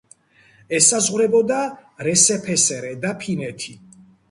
ესაზღვრებოდა 0.77 1.59
რსფსრ 2.09 2.91
და 3.07 3.15
ფინეთი. 3.23 3.79